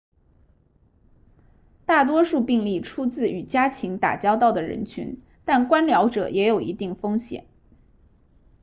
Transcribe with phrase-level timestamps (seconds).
[1.85, 7.45] 大多数病例出自与家禽打交道的人群但观鸟者也有一定风险